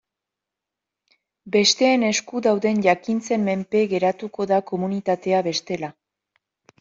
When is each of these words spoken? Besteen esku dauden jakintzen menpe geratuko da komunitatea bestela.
Besteen 1.55 2.05
esku 2.07 2.41
dauden 2.47 2.81
jakintzen 2.85 3.45
menpe 3.49 3.83
geratuko 3.91 4.47
da 4.53 4.59
komunitatea 4.73 5.43
bestela. 5.49 5.91